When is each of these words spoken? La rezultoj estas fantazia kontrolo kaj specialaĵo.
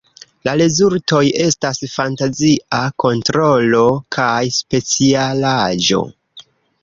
La 0.47 0.53
rezultoj 0.59 1.19
estas 1.47 1.81
fantazia 1.95 2.79
kontrolo 3.05 3.83
kaj 4.17 4.41
specialaĵo. 4.61 6.01